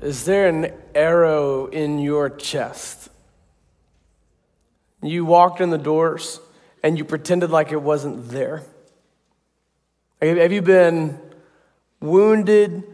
[0.00, 3.10] Is there an arrow in your chest?
[5.02, 6.40] You walked in the doors
[6.82, 8.64] and you pretended like it wasn't there.
[10.22, 11.18] Have you been
[12.00, 12.84] wounded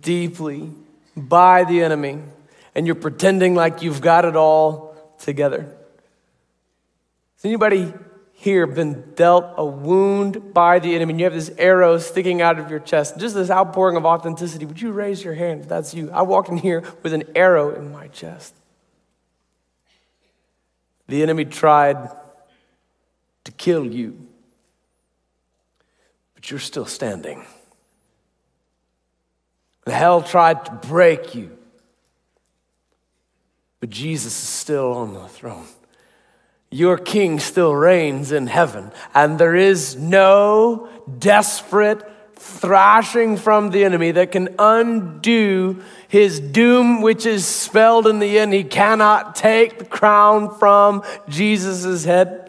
[0.00, 0.70] deeply
[1.16, 2.20] by the enemy
[2.74, 5.62] and you're pretending like you've got it all together?
[7.36, 7.92] Has anybody
[8.40, 12.56] here been dealt a wound by the enemy and you have this arrow sticking out
[12.60, 13.18] of your chest?
[13.18, 14.64] Just this outpouring of authenticity.
[14.64, 16.08] Would you raise your hand if that's you?
[16.12, 18.54] I walked in here with an arrow in my chest.
[21.08, 22.10] The enemy tried
[23.42, 24.28] to kill you,
[26.36, 27.44] but you're still standing.
[29.84, 31.58] The hell tried to break you,
[33.80, 35.66] but Jesus is still on the throne.
[36.70, 42.02] Your king still reigns in heaven, and there is no desperate
[42.34, 48.52] thrashing from the enemy that can undo his doom, which is spelled in the end.
[48.52, 52.47] He cannot take the crown from Jesus' head.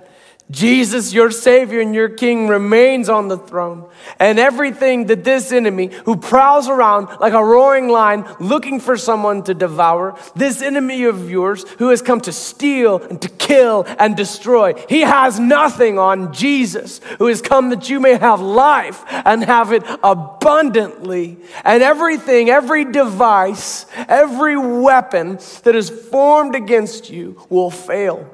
[0.51, 3.87] Jesus, your Savior and your King, remains on the throne.
[4.17, 9.43] And everything that this enemy, who prowls around like a roaring lion looking for someone
[9.43, 14.17] to devour, this enemy of yours who has come to steal and to kill and
[14.17, 19.43] destroy, he has nothing on Jesus, who has come that you may have life and
[19.43, 21.37] have it abundantly.
[21.63, 28.27] And everything, every device, every weapon that is formed against you will fail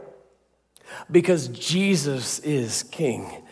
[1.12, 3.44] because Jesus is King.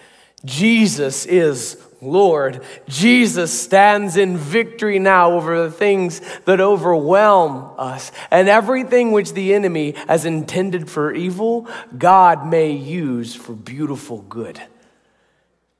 [0.46, 2.64] Jesus is Lord.
[2.88, 8.12] Jesus stands in victory now over the things that overwhelm us.
[8.30, 14.62] And everything which the enemy has intended for evil, God may use for beautiful good.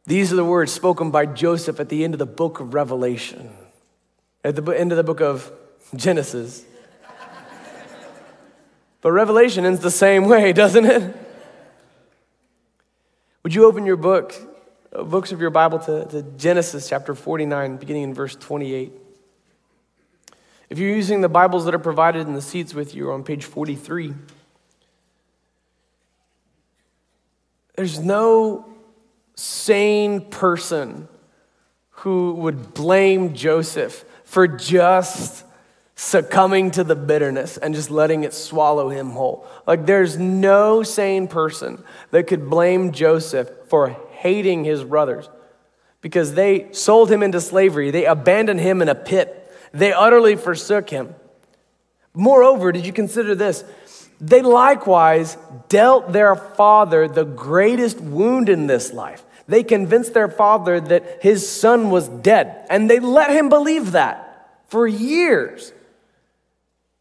[0.06, 3.52] These are the words spoken by Joseph at the end of the book of Revelation,
[4.44, 5.52] at the end of the book of
[5.96, 6.66] Genesis.
[9.02, 11.16] But Revelation ends the same way, doesn't it?
[13.44, 14.34] Would you open your book,
[14.96, 18.94] uh, books of your Bible to, to Genesis chapter 49, beginning in verse 28?
[20.70, 23.44] If you're using the Bibles that are provided in the seats with you on page
[23.44, 24.14] 43,
[27.76, 28.74] there's no
[29.36, 31.10] sane person
[31.90, 35.44] who would blame Joseph for just
[36.04, 39.48] succumbing to the bitterness and just letting it swallow him whole.
[39.66, 45.30] Like, there's no sane person that could blame Joseph for hating his brothers
[46.02, 50.90] because they sold him into slavery, they abandoned him in a pit, they utterly forsook
[50.90, 51.16] him.
[52.14, 53.64] Moreover, did you consider this?
[54.20, 55.38] They likewise
[55.70, 59.24] dealt their father the greatest wound in this life.
[59.48, 64.60] They convinced their father that his son was dead, and they let him believe that
[64.68, 65.72] for years.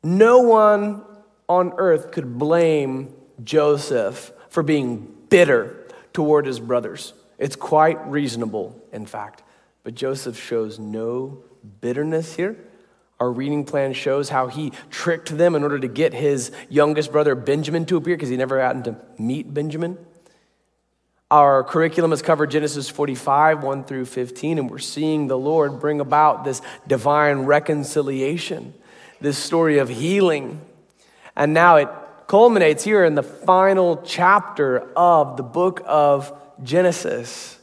[0.03, 1.05] No one
[1.49, 3.15] on earth could blame
[3.45, 7.15] Joseph for being bitter toward his brothers.
[7.39, 9.43] It's quite reasonable, in fact.
[9.85, 11.45] But Joseph shows no
[11.81, 12.57] bitterness here.
[13.21, 17.35] Our reading plan shows how he tricked them in order to get his youngest brother
[17.35, 19.97] Benjamin to appear because he never happened to meet Benjamin.
[21.31, 26.01] Our curriculum has covered Genesis 45, 1 through 15, and we're seeing the Lord bring
[26.01, 28.75] about this divine reconciliation
[29.23, 30.61] this story of healing.
[31.37, 31.89] And now it
[32.27, 37.59] culminates here in the final chapter of the book of Genesis.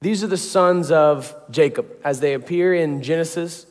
[0.00, 3.66] These are the sons of Jacob as they appear in Genesis.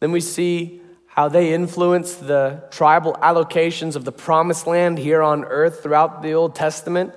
[0.00, 5.44] Then we see how they influence the tribal allocations of the promised land here on
[5.44, 7.14] earth throughout the Old Testament.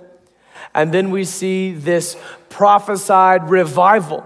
[0.76, 2.16] And then we see this
[2.50, 4.26] prophesied revival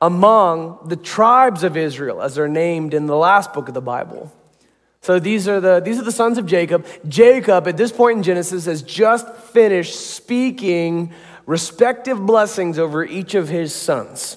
[0.00, 4.32] among the tribes of Israel, as they're named in the last book of the Bible.
[5.00, 6.84] So these are the these are the sons of Jacob.
[7.08, 11.12] Jacob at this point in Genesis has just finished speaking
[11.46, 14.36] respective blessings over each of his sons.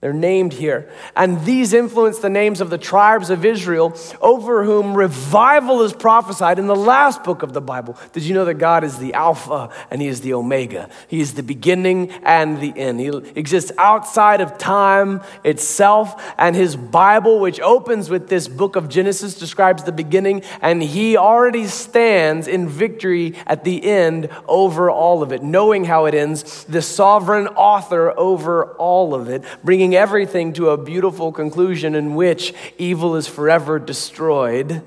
[0.00, 0.88] They're named here.
[1.16, 6.60] And these influence the names of the tribes of Israel over whom revival is prophesied
[6.60, 7.96] in the last book of the Bible.
[8.12, 10.88] Did you know that God is the Alpha and He is the Omega?
[11.08, 13.00] He is the beginning and the end.
[13.00, 16.22] He exists outside of time itself.
[16.38, 20.44] And His Bible, which opens with this book of Genesis, describes the beginning.
[20.62, 26.04] And He already stands in victory at the end over all of it, knowing how
[26.04, 31.32] it ends, the sovereign author over all of it, bringing bringing everything to a beautiful
[31.32, 34.82] conclusion in which evil is forever destroyed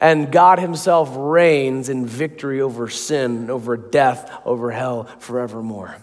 [0.00, 5.98] and God Himself reigns in victory over sin, over death, over hell forevermore.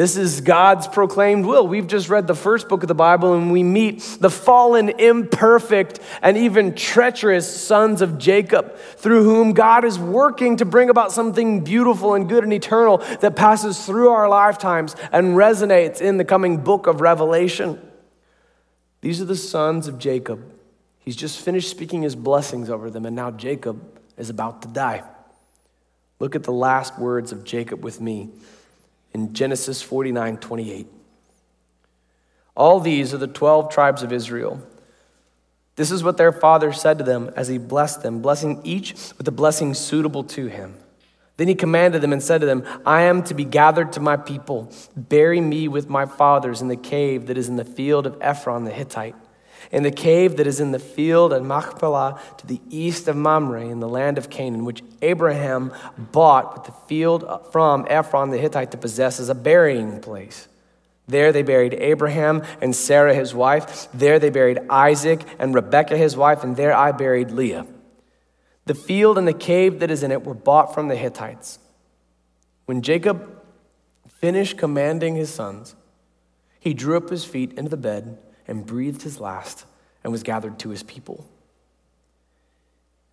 [0.00, 1.68] This is God's proclaimed will.
[1.68, 6.00] We've just read the first book of the Bible and we meet the fallen, imperfect,
[6.22, 11.62] and even treacherous sons of Jacob, through whom God is working to bring about something
[11.62, 16.56] beautiful and good and eternal that passes through our lifetimes and resonates in the coming
[16.56, 17.78] book of Revelation.
[19.02, 20.42] These are the sons of Jacob.
[21.00, 25.02] He's just finished speaking his blessings over them, and now Jacob is about to die.
[26.20, 28.30] Look at the last words of Jacob with me
[29.12, 30.86] in Genesis 49 28.
[32.56, 34.60] All these are the 12 tribes of Israel.
[35.76, 39.26] This is what their father said to them as he blessed them, blessing each with
[39.26, 40.74] a blessing suitable to him.
[41.36, 44.18] Then he commanded them and said to them, I am to be gathered to my
[44.18, 44.70] people.
[44.94, 48.64] Bury me with my fathers in the cave that is in the field of Ephron
[48.64, 49.14] the Hittite
[49.70, 53.66] in the cave that is in the field at Machpelah to the east of Mamre
[53.66, 58.72] in the land of Canaan, which Abraham bought with the field from Ephron the Hittite
[58.72, 60.48] to possess as a burying place.
[61.06, 63.88] There they buried Abraham and Sarah his wife.
[63.92, 67.66] There they buried Isaac and Rebekah his wife, and there I buried Leah.
[68.66, 71.58] The field and the cave that is in it were bought from the Hittites.
[72.66, 73.40] When Jacob
[74.08, 75.74] finished commanding his sons,
[76.60, 78.18] he drew up his feet into the bed
[78.50, 79.64] and breathed his last
[80.04, 81.26] and was gathered to his people.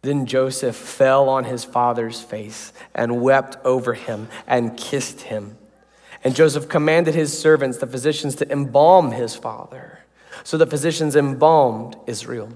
[0.02, 5.58] Then Joseph fell on his father's face and wept over him and kissed him.
[6.24, 10.00] And Joseph commanded his servants, the physicians, to embalm his father.
[10.44, 12.50] So the physicians embalmed Israel.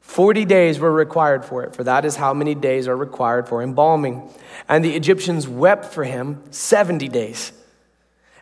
[0.00, 3.62] Forty days were required for it, for that is how many days are required for
[3.62, 4.28] embalming.
[4.68, 7.52] And the Egyptians wept for him 70 days.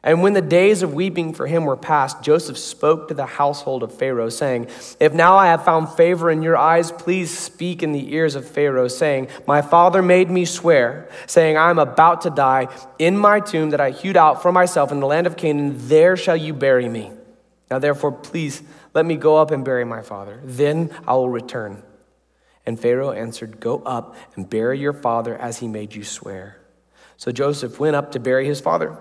[0.02, 3.82] And when the days of weeping for him were past, Joseph spoke to the household
[3.82, 4.69] of Pharaoh, saying,
[4.99, 8.49] If now I have found favor in your eyes, please speak in the ears of
[8.49, 12.69] Pharaoh, saying, My father made me swear, saying, I am about to die
[12.99, 16.17] in my tomb that I hewed out for myself in the land of Canaan, there
[16.17, 17.12] shall you bury me.
[17.70, 18.62] Now therefore, please
[18.94, 20.41] let me go up and bury my father.
[20.43, 21.82] Then I will return.
[22.64, 26.56] And Pharaoh answered, Go up and bury your father as he made you swear.
[27.19, 28.97] So Joseph went up to bury his father.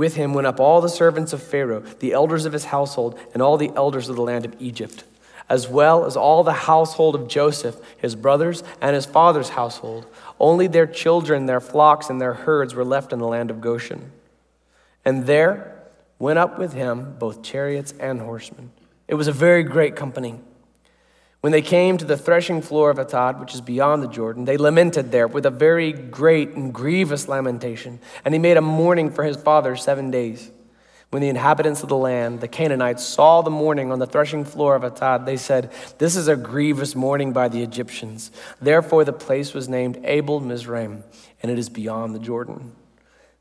[0.00, 3.42] With him went up all the servants of Pharaoh, the elders of his household, and
[3.42, 5.04] all the elders of the land of Egypt,
[5.46, 10.06] as well as all the household of Joseph, his brothers, and his father's household.
[10.38, 14.10] Only their children, their flocks, and their herds were left in the land of Goshen.
[15.04, 15.82] And there
[16.18, 18.70] went up with him both chariots and horsemen.
[19.06, 20.40] It was a very great company.
[21.40, 24.58] When they came to the threshing floor of Atad, which is beyond the Jordan, they
[24.58, 27.98] lamented there with a very great and grievous lamentation.
[28.24, 30.50] And he made a mourning for his father seven days.
[31.08, 34.76] When the inhabitants of the land, the Canaanites, saw the mourning on the threshing floor
[34.76, 38.30] of Atad, they said, This is a grievous mourning by the Egyptians.
[38.60, 41.02] Therefore, the place was named Abel Mizraim,
[41.42, 42.76] and it is beyond the Jordan.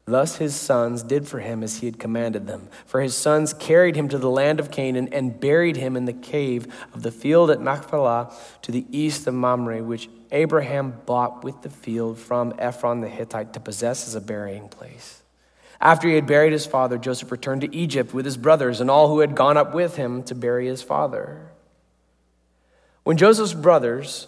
[0.09, 2.67] Thus his sons did for him as he had commanded them.
[2.87, 6.13] For his sons carried him to the land of Canaan and buried him in the
[6.13, 8.33] cave of the field at Machpelah
[8.63, 13.53] to the east of Mamre, which Abraham bought with the field from Ephron the Hittite
[13.53, 15.21] to possess as a burying place.
[15.79, 19.09] After he had buried his father, Joseph returned to Egypt with his brothers and all
[19.09, 21.51] who had gone up with him to bury his father.
[23.03, 24.27] When Joseph's brothers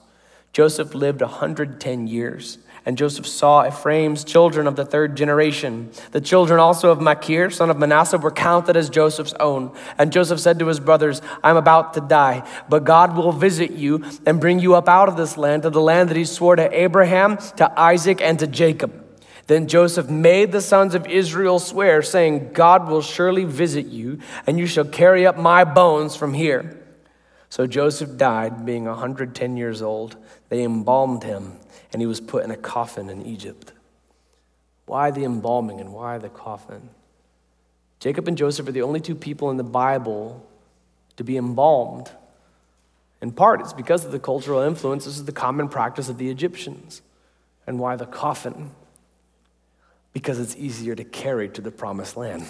[0.53, 5.91] Joseph lived 110 years, and Joseph saw Ephraim's children of the third generation.
[6.11, 9.71] The children also of Machir, son of Manasseh, were counted as Joseph's own.
[9.97, 14.03] And Joseph said to his brothers, I'm about to die, but God will visit you
[14.25, 16.77] and bring you up out of this land to the land that he swore to
[16.77, 18.97] Abraham, to Isaac, and to Jacob.
[19.47, 24.59] Then Joseph made the sons of Israel swear, saying, God will surely visit you, and
[24.59, 26.77] you shall carry up my bones from here.
[27.49, 30.15] So Joseph died, being 110 years old.
[30.51, 31.53] They embalmed him,
[31.93, 33.71] and he was put in a coffin in Egypt.
[34.85, 36.89] Why the embalming and why the coffin?
[38.01, 40.45] Jacob and Joseph are the only two people in the Bible
[41.15, 42.11] to be embalmed.
[43.21, 45.05] In part, it's because of the cultural influence.
[45.05, 47.01] This is the common practice of the Egyptians.
[47.65, 48.71] And why the coffin?
[50.11, 52.45] Because it's easier to carry to the promised land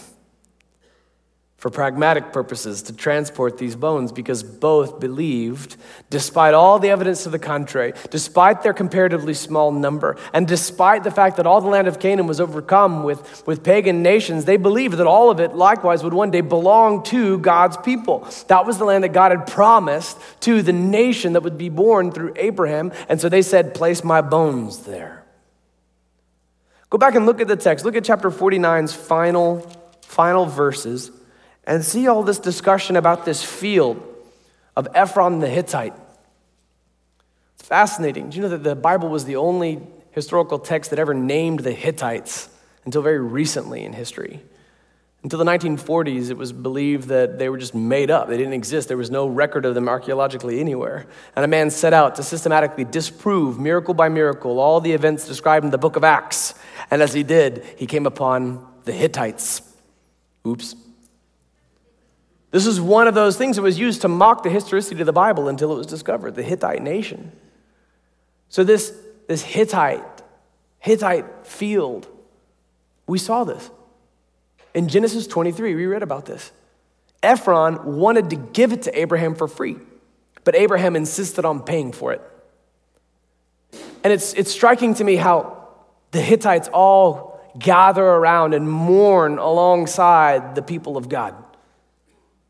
[1.61, 5.77] for pragmatic purposes to transport these bones because both believed,
[6.09, 11.11] despite all the evidence to the contrary, despite their comparatively small number, and despite the
[11.11, 14.97] fact that all the land of Canaan was overcome with, with pagan nations, they believed
[14.97, 18.27] that all of it likewise would one day belong to God's people.
[18.47, 22.11] That was the land that God had promised to the nation that would be born
[22.11, 25.23] through Abraham, and so they said, Place my bones there.
[26.89, 27.85] Go back and look at the text.
[27.85, 29.59] Look at chapter 49's final,
[30.01, 31.11] final verses
[31.71, 34.03] and see all this discussion about this field
[34.75, 35.93] of Ephron the Hittite.
[37.57, 38.29] It's fascinating.
[38.29, 41.71] Do you know that the Bible was the only historical text that ever named the
[41.71, 42.49] Hittites
[42.83, 44.41] until very recently in history?
[45.23, 48.27] Until the 1940s, it was believed that they were just made up.
[48.27, 48.89] They didn't exist.
[48.89, 51.05] There was no record of them archaeologically anywhere.
[51.37, 55.63] And a man set out to systematically disprove, miracle by miracle, all the events described
[55.63, 56.53] in the book of Acts.
[56.89, 59.61] And as he did, he came upon the Hittites.
[60.45, 60.75] Oops.
[62.51, 65.13] This is one of those things that was used to mock the historicity of the
[65.13, 67.31] Bible until it was discovered the Hittite nation.
[68.49, 68.93] So, this,
[69.27, 70.03] this Hittite,
[70.79, 72.07] Hittite field,
[73.07, 73.69] we saw this.
[74.73, 76.51] In Genesis 23, we read about this.
[77.23, 79.77] Ephron wanted to give it to Abraham for free,
[80.43, 82.21] but Abraham insisted on paying for it.
[84.03, 85.67] And it's, it's striking to me how
[86.11, 91.35] the Hittites all gather around and mourn alongside the people of God.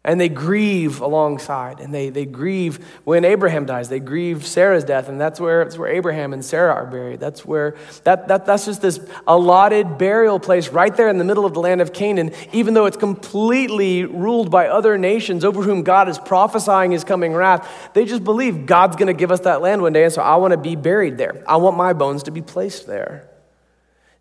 [0.03, 3.87] And they grieve alongside, and they, they grieve when Abraham dies.
[3.87, 7.19] They grieve Sarah's death, and that's where, that's where Abraham and Sarah are buried.
[7.19, 11.45] That's where that, that, that's just this allotted burial place right there in the middle
[11.45, 15.83] of the land of Canaan, even though it's completely ruled by other nations over whom
[15.83, 17.91] God is prophesying his coming wrath.
[17.93, 20.57] They just believe God's gonna give us that land one day, and so I wanna
[20.57, 21.43] be buried there.
[21.47, 23.30] I want my bones to be placed there.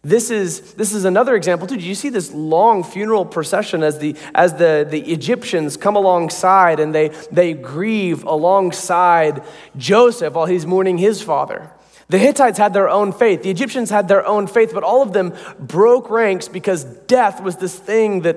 [0.03, 1.77] This is, this is another example, too.
[1.77, 6.81] Do you see this long funeral procession as the, as the, the Egyptians come alongside
[6.81, 9.43] and they, they grieve alongside
[9.77, 11.71] Joseph while he's mourning his father?
[12.09, 15.13] The Hittites had their own faith, the Egyptians had their own faith, but all of
[15.13, 18.37] them broke ranks because death was this thing that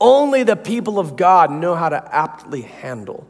[0.00, 3.28] only the people of God know how to aptly handle.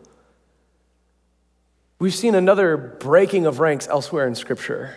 [1.99, 4.95] We've seen another breaking of ranks elsewhere in Scripture.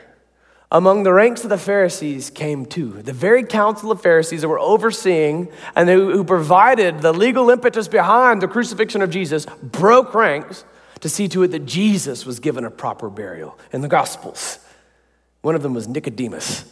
[0.72, 3.02] Among the ranks of the Pharisees came two.
[3.02, 7.88] The very council of Pharisees that were overseeing and who, who provided the legal impetus
[7.88, 10.64] behind the crucifixion of Jesus broke ranks
[11.00, 14.60] to see to it that Jesus was given a proper burial in the Gospels.
[15.42, 16.66] One of them was Nicodemus.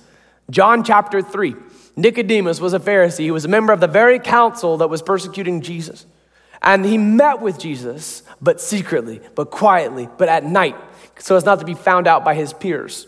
[0.51, 1.55] John chapter 3.
[1.95, 3.23] Nicodemus was a Pharisee.
[3.23, 6.05] He was a member of the very council that was persecuting Jesus.
[6.61, 10.75] And he met with Jesus, but secretly, but quietly, but at night,
[11.17, 13.07] so as not to be found out by his peers.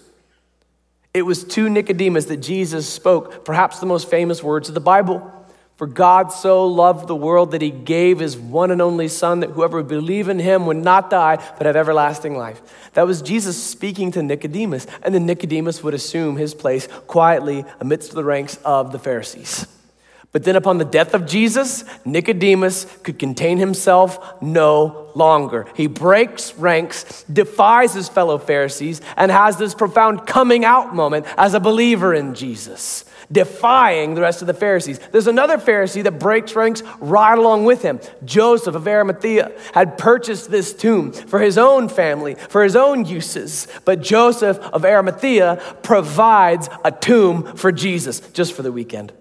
[1.14, 5.34] It was to Nicodemus that Jesus spoke perhaps the most famous words of the Bible.
[5.76, 9.52] For God so loved the world that he gave his one and only Son, that
[9.52, 12.62] whoever would believe in him would not die, but have everlasting life.
[12.94, 18.12] That was Jesus speaking to Nicodemus, and then Nicodemus would assume his place quietly amidst
[18.12, 19.68] the ranks of the Pharisees.
[20.32, 25.66] But then, upon the death of Jesus, Nicodemus could contain himself no longer.
[25.74, 31.56] He breaks ranks, defies his fellow Pharisees, and has this profound coming out moment as
[31.56, 35.00] a believer in Jesus, defying the rest of the Pharisees.
[35.12, 38.00] There's another Pharisee that breaks ranks right along with him.
[38.24, 43.68] Joseph of Arimathea had purchased this tomb for his own family, for his own uses.
[43.84, 49.12] But Joseph of Arimathea provides a tomb for Jesus just for the weekend.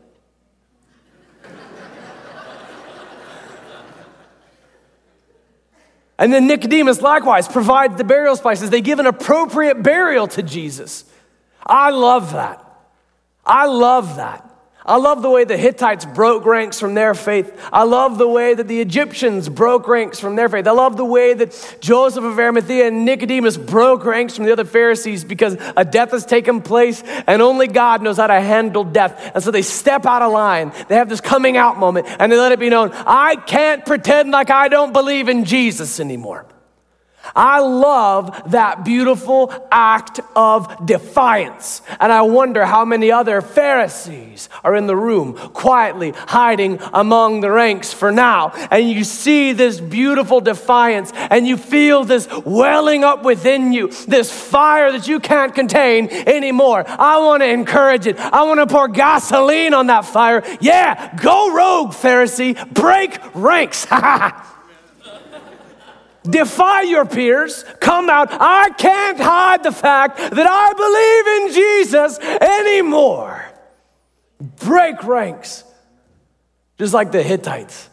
[6.19, 8.71] And then Nicodemus likewise provides the burial spices.
[8.71, 11.05] They give an appropriate burial to Jesus.
[11.65, 12.65] I love that.
[13.47, 14.48] I love that.
[14.89, 17.55] I love the way the Hittites broke ranks from their faith.
[17.71, 20.67] I love the way that the Egyptians broke ranks from their faith.
[20.67, 24.65] I love the way that Joseph of Arimathea and Nicodemus broke ranks from the other
[24.65, 29.31] Pharisees because a death has taken place and only God knows how to handle death.
[29.35, 30.73] And so they step out of line.
[30.89, 34.31] They have this coming out moment and they let it be known I can't pretend
[34.31, 36.47] like I don't believe in Jesus anymore.
[37.35, 41.83] I love that beautiful act of defiance.
[42.01, 47.51] And I wonder how many other Pharisees are in the room, quietly hiding among the
[47.51, 48.51] ranks for now.
[48.71, 54.33] And you see this beautiful defiance, and you feel this welling up within you, this
[54.33, 56.85] fire that you can't contain anymore.
[56.87, 58.19] I want to encourage it.
[58.19, 60.43] I want to pour gasoline on that fire.
[60.61, 62.57] Yeah, go rogue, Pharisee.
[62.73, 63.87] Break ranks.
[66.29, 68.29] defy your peers, come out.
[68.31, 73.45] I can't hide the fact that I believe in Jesus anymore.
[74.61, 75.65] Break ranks.
[76.79, 77.89] Just like the Hittites,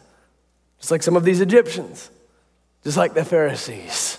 [0.78, 2.08] just like some of these Egyptians,
[2.84, 4.18] just like the Pharisees.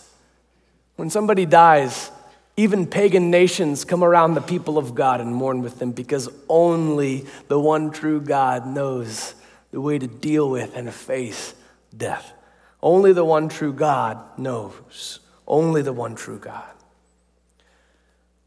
[0.98, 2.12] When somebody dies,
[2.58, 7.26] even pagan nations come around the people of God and mourn with them because only
[7.48, 9.36] the one true God knows
[9.72, 11.54] the way to deal with and face
[11.96, 12.34] death.
[12.82, 15.20] Only the one true God knows.
[15.48, 16.74] Only the one true God.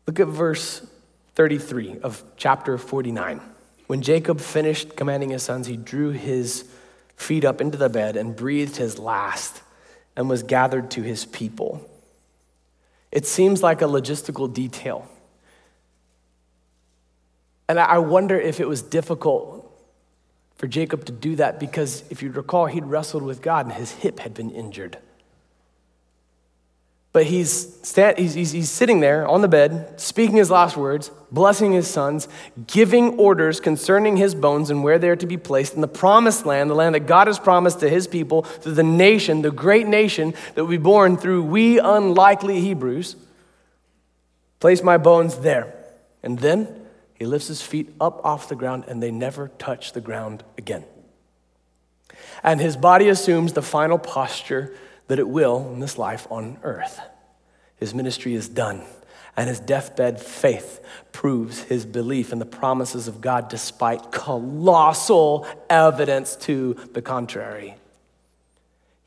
[0.07, 0.87] Look at verse
[1.35, 3.41] 33 of chapter 49.
[3.87, 6.65] When Jacob finished commanding his sons, he drew his
[7.17, 9.63] feet up into the bed and breathed his last
[10.17, 11.89] and was gathered to his people.
[13.11, 15.09] It seems like a logistical detail.
[17.69, 19.60] And I wonder if it was difficult
[20.61, 23.93] for Jacob to do that because if you recall, he'd wrestled with God and his
[23.93, 24.99] hip had been injured.
[27.13, 31.11] But he's, stand, he's, he's, he's, sitting there on the bed, speaking his last words,
[31.33, 32.29] blessing his sons,
[32.67, 36.69] giving orders concerning his bones and where they're to be placed in the promised land,
[36.69, 40.35] the land that God has promised to his people, to the nation, the great nation
[40.55, 43.17] that will be born through we unlikely Hebrews.
[44.61, 45.75] Place my bones there.
[46.23, 46.80] And then
[47.21, 50.85] he lifts his feet up off the ground and they never touch the ground again.
[52.43, 54.75] And his body assumes the final posture
[55.07, 56.99] that it will in this life on earth.
[57.77, 58.81] His ministry is done,
[59.37, 66.37] and his deathbed faith proves his belief in the promises of God despite colossal evidence
[66.37, 67.75] to the contrary.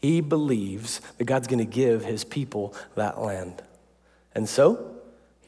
[0.01, 3.63] He believes that God's going to give his people that land.
[4.36, 4.92] And so,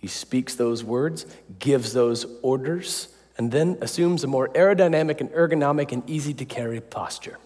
[0.05, 1.25] he speaks those words,
[1.57, 3.07] gives those orders,
[3.39, 7.39] and then assumes a more aerodynamic and ergonomic and easy to carry posture.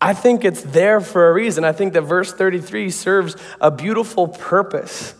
[0.00, 1.64] I think it's there for a reason.
[1.64, 5.14] I think that verse 33 serves a beautiful purpose.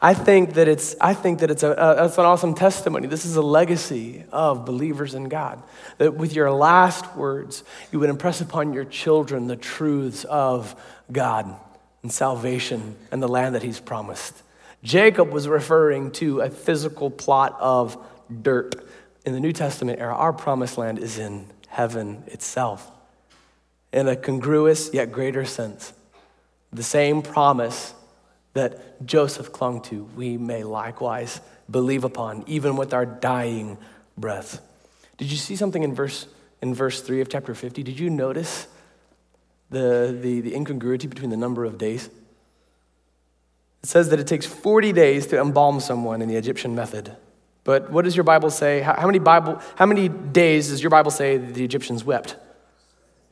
[0.00, 3.06] I think that it's, I think that it's, a, a, it's an awesome testimony.
[3.06, 5.62] This is a legacy of believers in God.
[5.98, 10.74] That with your last words, you would impress upon your children the truths of
[11.12, 11.60] God
[12.06, 14.40] and salvation and the land that he's promised.
[14.84, 17.98] Jacob was referring to a physical plot of
[18.42, 18.76] dirt.
[19.24, 22.88] In the New Testament era, our promised land is in heaven itself.
[23.92, 25.92] In a congruous yet greater sense,
[26.72, 27.92] the same promise
[28.52, 33.78] that Joseph clung to, we may likewise believe upon, even with our dying
[34.16, 34.60] breath.
[35.16, 36.28] Did you see something in verse,
[36.62, 37.82] in verse 3 of chapter 50?
[37.82, 38.68] Did you notice
[39.70, 42.08] the, the, the incongruity between the number of days.
[43.82, 47.16] It says that it takes 40 days to embalm someone in the Egyptian method.
[47.64, 48.80] But what does your Bible say?
[48.80, 52.36] How, how, many, Bible, how many days does your Bible say the Egyptians wept?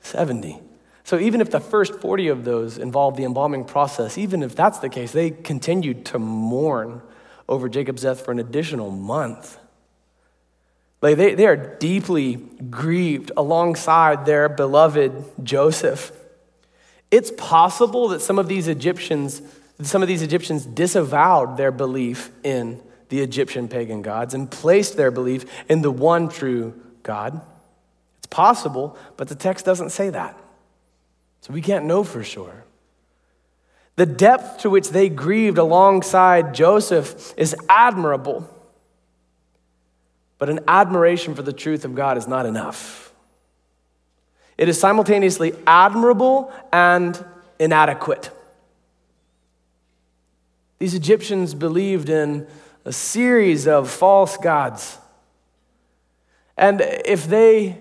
[0.01, 0.61] 70.
[1.05, 4.79] So even if the first 40 of those involved the embalming process, even if that's
[4.79, 7.03] the case, they continued to mourn
[7.49, 9.59] over Jacob's death for an additional month.
[11.03, 15.13] Like they, they are deeply grieved alongside their beloved
[15.45, 16.11] Joseph.
[17.15, 19.41] It's possible that some of these Egyptians,
[19.83, 25.13] some of these Egyptians disavowed their belief in the Egyptian pagan gods and placed their
[25.13, 26.75] belief in the one true
[27.05, 27.41] God.
[28.19, 30.37] It's possible, but the text doesn't say that.
[31.43, 32.65] So we can't know for sure.
[33.95, 38.51] The depth to which they grieved alongside Joseph is admirable,
[40.39, 43.04] but an admiration for the truth of God is not enough.
[44.57, 47.23] It is simultaneously admirable and
[47.59, 48.31] inadequate.
[50.79, 52.47] These Egyptians believed in
[52.85, 54.99] a series of false gods.
[56.57, 57.79] And if they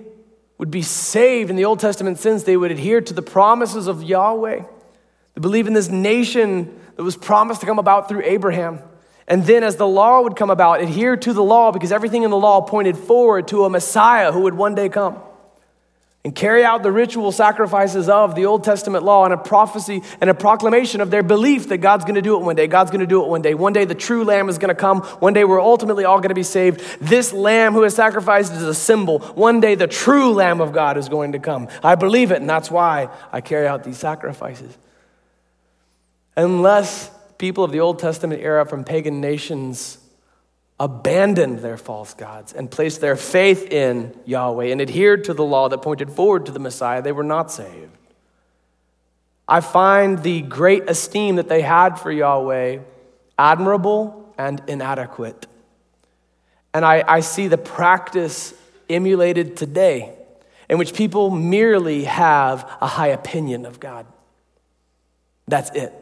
[0.57, 4.01] would be saved in the Old Testament sense, they would adhere to the promises of
[4.01, 4.61] Yahweh.
[5.35, 8.79] They believe in this nation that was promised to come about through Abraham.
[9.27, 12.31] And then, as the law would come about, adhere to the law because everything in
[12.31, 15.21] the law pointed forward to a Messiah who would one day come
[16.25, 20.29] and carry out the ritual sacrifices of the Old Testament law and a prophecy and
[20.29, 22.65] a proclamation of their belief that God's going to do it one day.
[22.67, 23.53] God's going to do it one day.
[23.53, 25.01] One day the true lamb is going to come.
[25.01, 26.79] One day we're ultimately all going to be saved.
[27.01, 29.19] This lamb who is sacrificed is a symbol.
[29.19, 31.67] One day the true lamb of God is going to come.
[31.83, 34.77] I believe it, and that's why I carry out these sacrifices.
[36.37, 39.97] Unless people of the Old Testament era from pagan nations
[40.79, 45.69] abandoned their false gods and placed their faith in Yahweh and adhered to the law
[45.69, 47.91] that pointed forward to the Messiah, they were not saved.
[49.47, 52.79] I find the great esteem that they had for Yahweh
[53.37, 55.47] admirable and inadequate.
[56.73, 58.53] And I, I see the practice
[58.89, 60.13] emulated today
[60.69, 64.05] in which people merely have a high opinion of God.
[65.47, 65.93] That's it.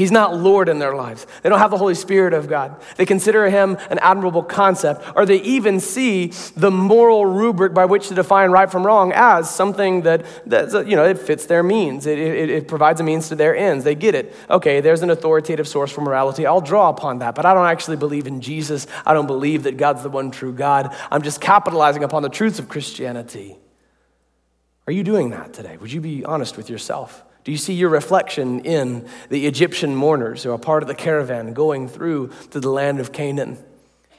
[0.00, 1.26] He's not Lord in their lives.
[1.42, 2.80] They don't have the Holy Spirit of God.
[2.96, 8.08] They consider him an admirable concept, or they even see the moral rubric by which
[8.08, 12.06] to define right from wrong as something that, that you know, it fits their means.
[12.06, 13.84] It, it, it provides a means to their ends.
[13.84, 14.34] They get it.
[14.48, 16.46] Okay, there's an authoritative source for morality.
[16.46, 18.86] I'll draw upon that, but I don't actually believe in Jesus.
[19.04, 20.96] I don't believe that God's the one true God.
[21.10, 23.58] I'm just capitalizing upon the truths of Christianity.
[24.86, 25.76] Are you doing that today?
[25.76, 27.22] Would you be honest with yourself?
[27.44, 31.52] Do you see your reflection in the Egyptian mourners who are part of the caravan
[31.52, 33.58] going through to the land of Canaan?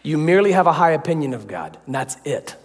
[0.03, 2.55] You merely have a high opinion of God, and that's it.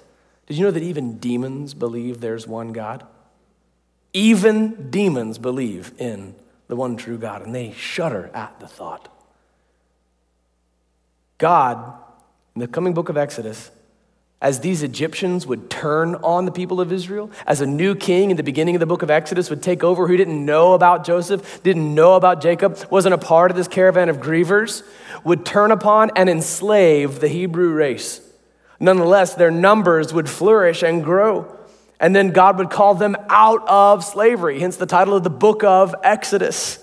[0.47, 3.05] Did you know that even demons believe there's one God?
[4.13, 6.35] Even demons believe in
[6.69, 9.13] the one true God, and they shudder at the thought.
[11.39, 11.93] God,
[12.55, 13.71] in the coming book of Exodus,
[14.41, 18.37] as these Egyptians would turn on the people of Israel, as a new king in
[18.37, 21.63] the beginning of the book of Exodus would take over who didn't know about Joseph,
[21.63, 24.83] didn't know about Jacob, wasn't a part of this caravan of grievers,
[25.25, 28.21] would turn upon and enslave the Hebrew race.
[28.79, 31.51] Nonetheless, their numbers would flourish and grow.
[31.99, 35.65] And then God would call them out of slavery, hence the title of the book
[35.65, 36.79] of Exodus.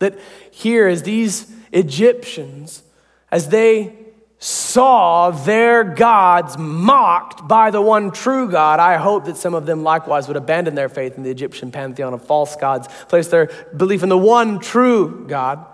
[0.00, 0.18] That
[0.50, 2.82] here, as these Egyptians,
[3.30, 3.97] as they
[4.38, 9.82] saw their gods mocked by the one true God, I hope that some of them
[9.82, 14.02] likewise would abandon their faith in the Egyptian pantheon of false gods, place their belief
[14.02, 15.64] in the one true God.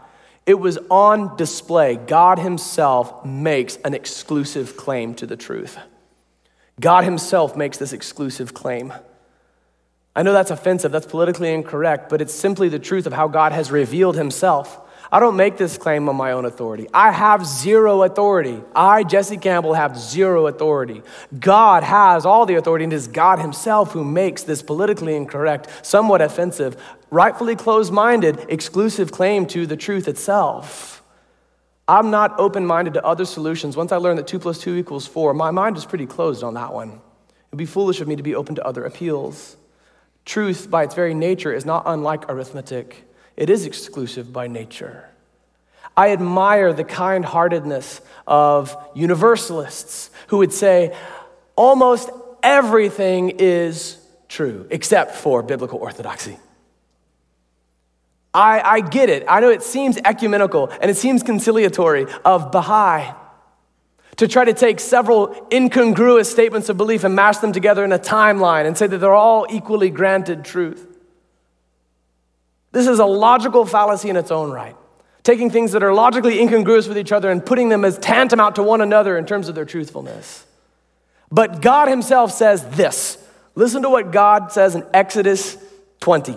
[0.46, 1.96] It was on display.
[1.96, 5.79] God Himself makes an exclusive claim to the truth.
[6.81, 8.92] God Himself makes this exclusive claim.
[10.16, 13.53] I know that's offensive, that's politically incorrect, but it's simply the truth of how God
[13.53, 14.81] has revealed Himself.
[15.14, 16.88] I don't make this claim on my own authority.
[16.92, 18.61] I have zero authority.
[18.74, 21.03] I, Jesse Campbell, have zero authority.
[21.38, 25.68] God has all the authority, and it is God Himself who makes this politically incorrect,
[25.87, 26.77] somewhat offensive,
[27.12, 31.00] rightfully closed minded, exclusive claim to the truth itself.
[31.87, 33.77] I'm not open minded to other solutions.
[33.77, 36.55] Once I learned that 2 plus 2 equals 4, my mind is pretty closed on
[36.55, 36.88] that one.
[36.90, 39.57] It would be foolish of me to be open to other appeals.
[40.24, 43.05] Truth, by its very nature, is not unlike arithmetic.
[43.37, 45.09] It is exclusive by nature.
[45.97, 50.97] I admire the kind heartedness of universalists who would say
[51.57, 52.11] almost
[52.42, 56.38] everything is true except for biblical orthodoxy.
[58.33, 59.25] I, I get it.
[59.29, 63.14] I know it seems ecumenical and it seems conciliatory of Baha'i
[64.16, 67.99] to try to take several incongruous statements of belief and mash them together in a
[67.99, 70.93] timeline and say that they're all equally granted truth.
[72.74, 74.76] This is a logical fallacy in its own right.
[75.22, 78.64] Taking things that are logically incongruous with each other and putting them as tantamount to
[78.64, 80.44] one another in terms of their truthfulness.
[81.30, 83.16] But God Himself says this.
[83.54, 85.56] Listen to what God says in Exodus
[86.00, 86.37] 20.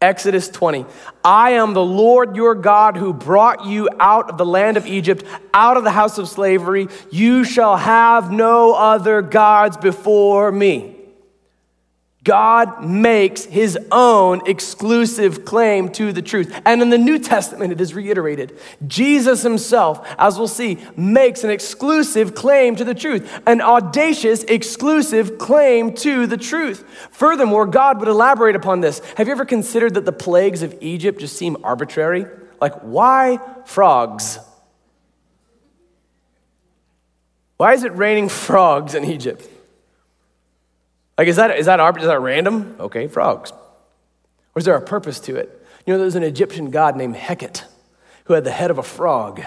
[0.00, 0.86] Exodus 20.
[1.24, 5.24] I am the Lord your God who brought you out of the land of Egypt,
[5.52, 6.86] out of the house of slavery.
[7.10, 10.89] You shall have no other gods before me.
[12.22, 16.60] God makes his own exclusive claim to the truth.
[16.66, 18.58] And in the New Testament, it is reiterated.
[18.86, 25.38] Jesus himself, as we'll see, makes an exclusive claim to the truth, an audacious, exclusive
[25.38, 26.84] claim to the truth.
[27.10, 29.00] Furthermore, God would elaborate upon this.
[29.16, 32.26] Have you ever considered that the plagues of Egypt just seem arbitrary?
[32.60, 34.38] Like, why frogs?
[37.56, 39.48] Why is it raining frogs in Egypt?
[41.20, 42.76] Like, is that, is that, is that random?
[42.80, 43.52] Okay, frogs.
[43.52, 45.66] Or is there a purpose to it?
[45.84, 47.64] You know, there's an Egyptian god named Heket
[48.24, 49.42] who had the head of a frog.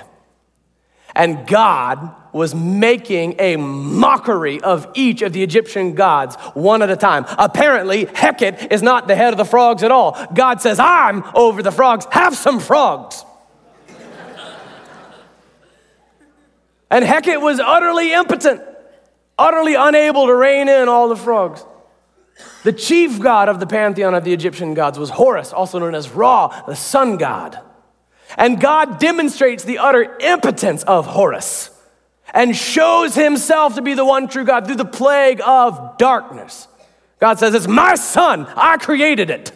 [1.15, 6.95] And God was making a mockery of each of the Egyptian gods one at a
[6.95, 7.25] time.
[7.39, 10.27] Apparently, Heket is not the head of the frogs at all.
[10.31, 12.05] God says, I'm over the frogs.
[12.11, 13.25] Have some frogs.
[16.91, 18.61] and Heket was utterly impotent
[19.37, 21.65] utterly unable to rein in all the frogs.
[22.63, 26.09] The chief god of the pantheon of the Egyptian gods was Horus, also known as
[26.09, 27.59] Ra, the sun god.
[28.37, 31.69] And God demonstrates the utter impotence of Horus
[32.33, 36.67] and shows himself to be the one true God through the plague of darkness.
[37.19, 39.51] God says, It's my sun, I created it.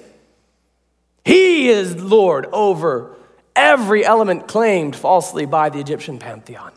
[1.25, 3.15] He is Lord over
[3.55, 6.71] every element claimed falsely by the Egyptian pantheon.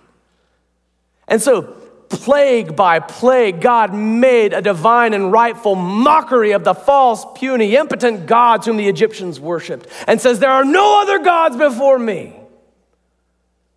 [1.29, 1.77] And so
[2.11, 8.27] plague by plague, God made a divine and rightful mockery of the false, puny, impotent
[8.27, 12.40] gods whom the Egyptians worshiped and says, There are no other gods before me.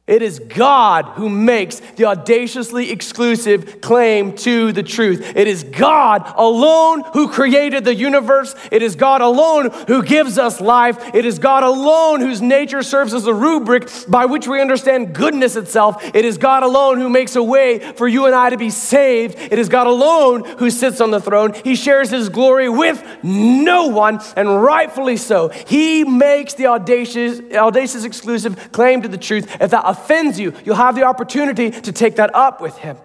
[0.05, 5.31] It is God who makes the audaciously exclusive claim to the truth.
[5.33, 8.53] It is God alone who created the universe.
[8.69, 11.15] It is God alone who gives us life.
[11.15, 15.55] It is God alone whose nature serves as a rubric by which we understand goodness
[15.55, 16.03] itself.
[16.13, 19.37] It is God alone who makes a way for you and I to be saved.
[19.39, 21.53] It is God alone who sits on the throne.
[21.63, 25.47] He shares his glory with no one, and rightfully so.
[25.47, 29.49] He makes the audacious, audacious exclusive claim to the truth.
[29.61, 32.97] If that offends you, you'll have the opportunity to take that up with Him.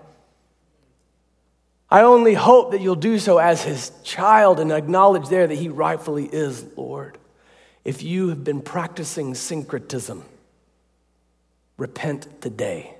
[1.90, 5.68] I only hope that you'll do so as His child and acknowledge there that He
[5.68, 7.16] rightfully is Lord.
[7.84, 10.22] If you have been practicing syncretism,
[11.76, 12.94] repent today.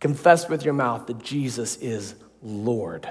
[0.00, 3.08] Confess with your mouth that Jesus is Lord.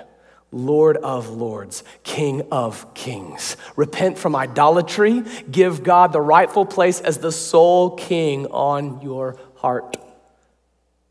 [0.51, 3.58] Lord of lords, King of kings.
[3.75, 5.23] Repent from idolatry.
[5.49, 9.97] Give God the rightful place as the sole king on your heart.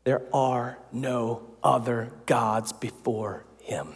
[0.03, 3.95] There are no other gods before him.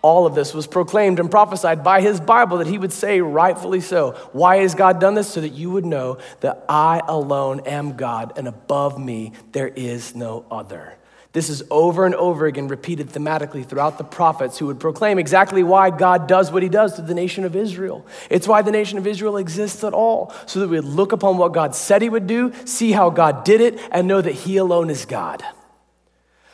[0.00, 3.80] All of this was proclaimed and prophesied by his Bible that he would say, rightfully
[3.80, 4.12] so.
[4.32, 5.28] Why has God done this?
[5.28, 10.14] So that you would know that I alone am God, and above me there is
[10.14, 10.94] no other.
[11.34, 15.64] This is over and over again repeated thematically throughout the prophets who would proclaim exactly
[15.64, 18.06] why God does what he does to the nation of Israel.
[18.30, 21.36] It's why the nation of Israel exists at all, so that we would look upon
[21.36, 24.58] what God said he would do, see how God did it, and know that he
[24.58, 25.44] alone is God.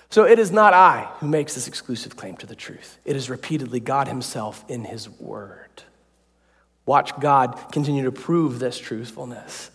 [0.08, 3.28] So it is not I who makes this exclusive claim to the truth, it is
[3.28, 5.82] repeatedly God himself in his word.
[6.86, 9.69] Watch God continue to prove this truthfulness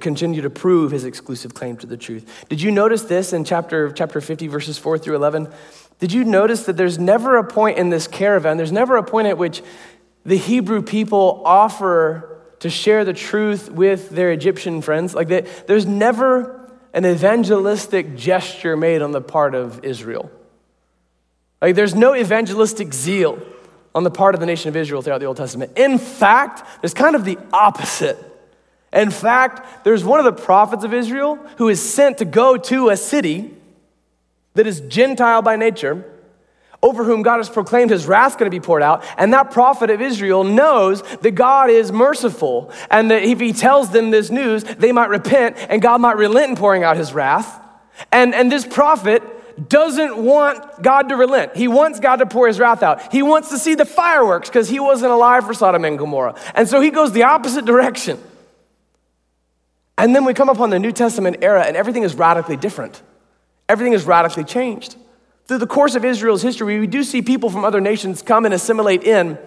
[0.00, 2.44] continue to prove his exclusive claim to the truth.
[2.48, 5.48] Did you notice this in chapter, chapter 50, verses 4 through 11?
[6.00, 9.28] Did you notice that there's never a point in this caravan, there's never a point
[9.28, 9.62] at which
[10.24, 15.14] the Hebrew people offer to share the truth with their Egyptian friends?
[15.14, 20.30] Like, they, there's never an evangelistic gesture made on the part of Israel.
[21.60, 23.40] Like, there's no evangelistic zeal
[23.94, 25.72] on the part of the nation of Israel throughout the Old Testament.
[25.76, 28.18] In fact, there's kind of the opposite.
[28.94, 32.90] In fact, there's one of the prophets of Israel who is sent to go to
[32.90, 33.52] a city
[34.54, 36.04] that is Gentile by nature,
[36.80, 39.04] over whom God has proclaimed his wrath going to be poured out.
[39.18, 43.90] And that prophet of Israel knows that God is merciful and that if he tells
[43.90, 47.60] them this news, they might repent and God might relent in pouring out his wrath.
[48.12, 49.22] And, and this prophet
[49.68, 51.56] doesn't want God to relent.
[51.56, 53.12] He wants God to pour his wrath out.
[53.12, 56.36] He wants to see the fireworks because he wasn't alive for Sodom and Gomorrah.
[56.54, 58.20] And so he goes the opposite direction.
[59.96, 63.02] And then we come upon the New Testament era, and everything is radically different.
[63.68, 64.96] Everything is radically changed.
[65.46, 68.54] Through the course of Israel's history, we do see people from other nations come and
[68.54, 69.38] assimilate in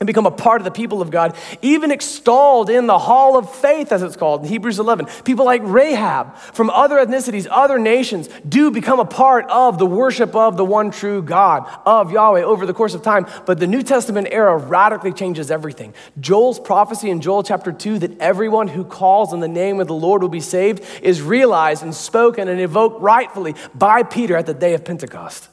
[0.00, 3.54] and become a part of the people of God, even extolled in the hall of
[3.54, 5.06] faith, as it's called in Hebrews 11.
[5.24, 10.34] People like Rahab from other ethnicities, other nations, do become a part of the worship
[10.34, 13.26] of the one true God, of Yahweh, over the course of time.
[13.46, 15.94] But the New Testament era radically changes everything.
[16.18, 19.94] Joel's prophecy in Joel chapter 2 that everyone who calls on the name of the
[19.94, 24.54] Lord will be saved is realized and spoken and evoked rightfully by Peter at the
[24.54, 25.48] day of Pentecost.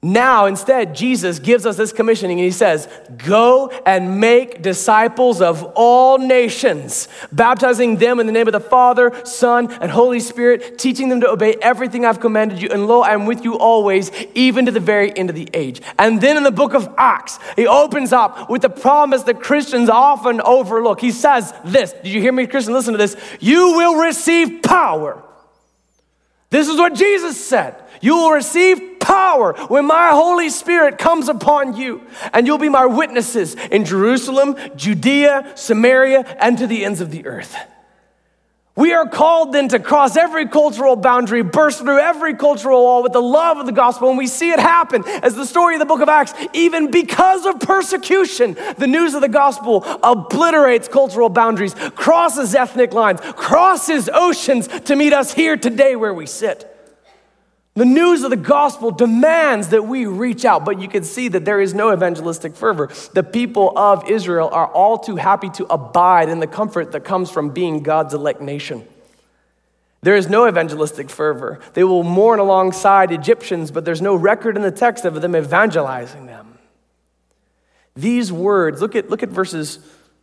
[0.00, 5.64] Now, instead, Jesus gives us this commissioning and he says, Go and make disciples of
[5.74, 11.08] all nations, baptizing them in the name of the Father, Son, and Holy Spirit, teaching
[11.08, 12.68] them to obey everything I've commanded you.
[12.68, 15.82] And lo, I'm with you always, even to the very end of the age.
[15.98, 19.88] And then in the book of Acts, he opens up with the promise that Christians
[19.88, 21.00] often overlook.
[21.00, 22.72] He says this Did you hear me, Christian?
[22.72, 23.16] Listen to this.
[23.40, 25.24] You will receive power.
[26.50, 27.74] This is what Jesus said.
[28.00, 32.02] You will receive power when my Holy Spirit comes upon you,
[32.34, 37.26] and you'll be my witnesses in Jerusalem, Judea, Samaria, and to the ends of the
[37.26, 37.56] earth.
[38.76, 43.12] We are called then to cross every cultural boundary, burst through every cultural wall with
[43.12, 44.08] the love of the gospel.
[44.08, 47.44] And we see it happen as the story of the book of Acts, even because
[47.44, 48.56] of persecution.
[48.76, 55.12] The news of the gospel obliterates cultural boundaries, crosses ethnic lines, crosses oceans to meet
[55.12, 56.77] us here today where we sit.
[57.78, 61.44] The news of the gospel demands that we reach out, but you can see that
[61.44, 62.90] there is no evangelistic fervor.
[63.12, 67.30] The people of Israel are all too happy to abide in the comfort that comes
[67.30, 68.84] from being God's elect nation.
[70.02, 71.60] There is no evangelistic fervor.
[71.74, 76.26] They will mourn alongside Egyptians, but there's no record in the text of them evangelizing
[76.26, 76.58] them.
[77.94, 79.78] These words, look at, look at verses,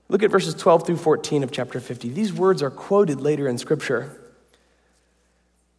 [0.10, 2.10] look at verses 12 through 14 of chapter 50.
[2.10, 4.12] These words are quoted later in Scripture.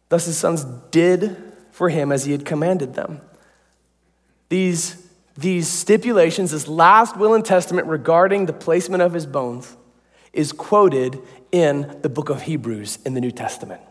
[0.09, 1.46] Thus his sons did
[1.77, 3.21] for him as he had commanded them.
[4.49, 9.77] These, these stipulations, this last will and testament regarding the placement of his bones,
[10.33, 11.19] is quoted
[11.51, 13.81] in the book of Hebrews in the New Testament.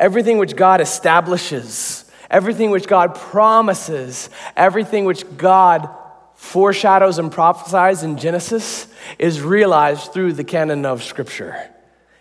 [0.00, 5.88] everything which God establishes, everything which God promises, everything which God
[6.34, 8.88] foreshadows and prophesies in Genesis
[9.18, 11.68] is realized through the canon of Scripture,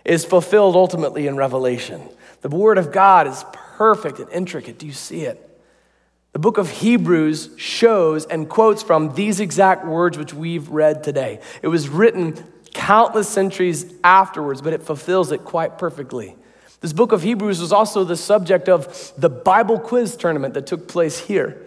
[0.03, 2.01] is fulfilled ultimately in Revelation.
[2.41, 3.45] The Word of God is
[3.79, 4.77] perfect and intricate.
[4.77, 5.39] Do you see it?
[6.33, 11.39] The book of Hebrews shows and quotes from these exact words which we've read today.
[11.61, 12.35] It was written
[12.73, 16.35] countless centuries afterwards, but it fulfills it quite perfectly.
[16.81, 20.89] This book of Hebrews was also the subject of the Bible quiz tournament that took
[20.89, 21.65] place here.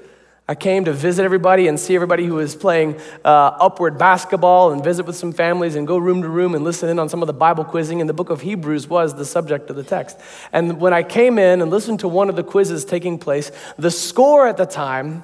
[0.48, 3.28] I came to visit everybody and see everybody who was playing uh,
[3.60, 6.98] upward basketball and visit with some families and go room to room and listen in
[6.98, 8.00] on some of the Bible quizzing.
[8.00, 10.18] And the book of Hebrews was the subject of the text.
[10.52, 13.90] And when I came in and listened to one of the quizzes taking place, the
[13.90, 15.22] score at the time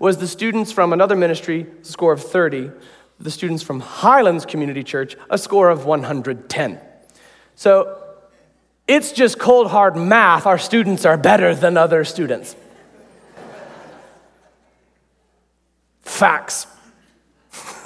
[0.00, 2.72] was the students from another ministry, a score of 30,
[3.20, 6.80] the students from Highlands Community Church, a score of 110.
[7.54, 8.02] So
[8.88, 10.46] it's just cold hard math.
[10.46, 12.56] Our students are better than other students.
[16.06, 16.68] Facts.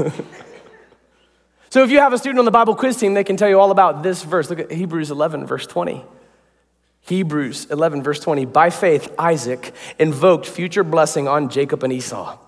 [1.71, 3.59] so if you have a student on the Bible quiz team, they can tell you
[3.59, 4.51] all about this verse.
[4.51, 6.05] Look at Hebrews 11, verse 20.
[7.01, 8.45] Hebrews 11, verse 20.
[8.45, 12.39] By faith, Isaac invoked future blessing on Jacob and Esau.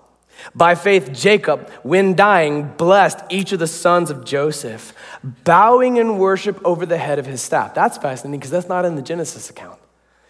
[0.53, 6.61] By faith, Jacob, when dying, blessed each of the sons of Joseph, bowing in worship
[6.63, 7.73] over the head of his staff.
[7.73, 9.79] That's fascinating because that's not in the Genesis account.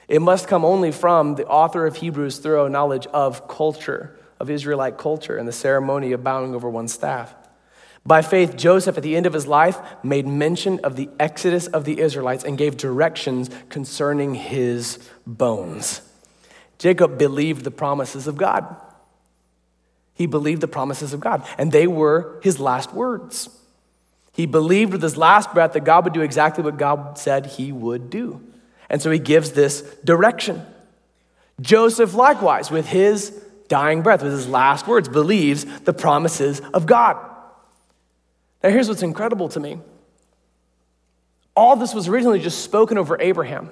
[0.08, 4.98] It must come only from the author of Hebrews' thorough knowledge of culture of Israelite
[4.98, 7.34] culture and the ceremony of bowing over one's staff.
[8.06, 11.86] By faith, Joseph, at the end of his life, made mention of the exodus of
[11.86, 16.02] the Israelites and gave directions concerning his bones.
[16.78, 18.76] Jacob believed the promises of God.
[20.15, 23.50] He believed the promises of God, and they were his last words.
[24.34, 27.72] He believed with his last breath that God would do exactly what God said he
[27.72, 28.41] would do.
[28.89, 30.65] And so he gives this direction.
[31.62, 33.42] Joseph, likewise, with his
[33.73, 37.17] dying breath, with his last words, believes the promises of God.
[38.62, 39.79] Now, here's what's incredible to me
[41.55, 43.71] all this was originally just spoken over Abraham.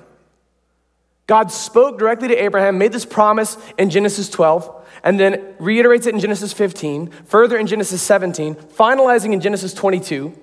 [1.27, 6.15] God spoke directly to Abraham, made this promise in Genesis 12, and then reiterates it
[6.15, 10.35] in Genesis 15, further in Genesis 17, finalizing in Genesis 22,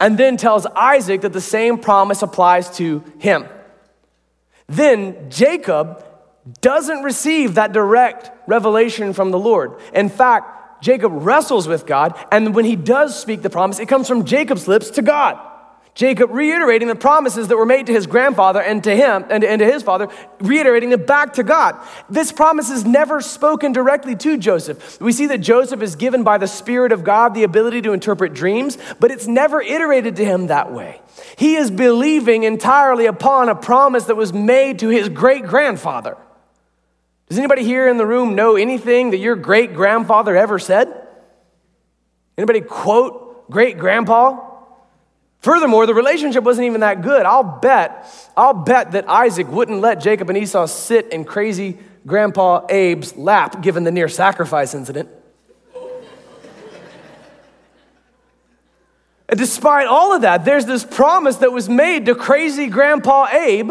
[0.00, 3.46] and then tells Isaac that the same promise applies to him.
[4.68, 6.02] Then Jacob
[6.60, 9.74] doesn't receive that direct revelation from the Lord.
[9.92, 14.08] In fact, Jacob wrestles with God, and when he does speak the promise, it comes
[14.08, 15.38] from Jacob's lips to God.
[15.94, 19.64] Jacob reiterating the promises that were made to his grandfather and to him and, to
[19.64, 21.76] his father, reiterating them back to God.
[22.08, 25.00] This promise is never spoken directly to Joseph.
[25.00, 28.32] We see that Joseph is given by the Spirit of God the ability to interpret
[28.32, 31.02] dreams, but it's never iterated to him that way.
[31.36, 36.16] He is believing entirely upon a promise that was made to his great grandfather.
[37.30, 41.06] Does anybody here in the room know anything that your great grandfather ever said?
[42.36, 44.48] Anybody quote great grandpa?
[45.38, 47.24] Furthermore, the relationship wasn't even that good.
[47.24, 48.04] I'll bet,
[48.36, 53.62] I'll bet that Isaac wouldn't let Jacob and Esau sit in crazy grandpa Abe's lap
[53.62, 55.08] given the near sacrifice incident.
[59.28, 63.70] despite all of that, there's this promise that was made to crazy grandpa Abe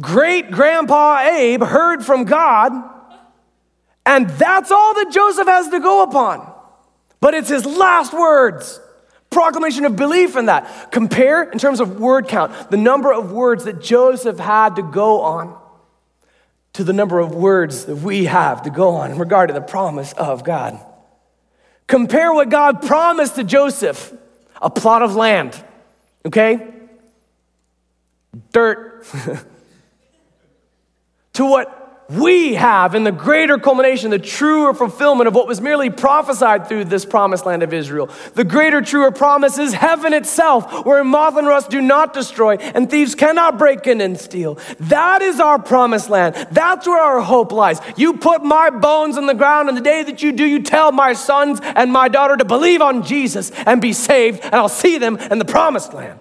[0.00, 2.72] great grandpa Abe heard from God,
[4.06, 6.52] and that's all that Joseph has to go upon.
[7.20, 8.80] But it's his last words.
[9.30, 10.90] Proclamation of belief in that.
[10.90, 15.20] Compare in terms of word count the number of words that Joseph had to go
[15.20, 15.58] on
[16.74, 19.60] to the number of words that we have to go on in regard to the
[19.60, 20.78] promise of God.
[21.86, 24.12] Compare what God promised to Joseph
[24.60, 25.62] a plot of land,
[26.24, 26.66] okay?
[28.52, 29.06] Dirt.
[31.38, 35.88] to what we have in the greater culmination, the truer fulfillment of what was merely
[35.88, 38.10] prophesied through this promised land of Israel.
[38.34, 42.90] The greater, truer promise is heaven itself, where moth and rust do not destroy and
[42.90, 44.58] thieves cannot break in and steal.
[44.80, 46.34] That is our promised land.
[46.50, 47.78] That's where our hope lies.
[47.96, 50.90] You put my bones in the ground, and the day that you do, you tell
[50.90, 54.98] my sons and my daughter to believe on Jesus and be saved, and I'll see
[54.98, 56.18] them in the promised land.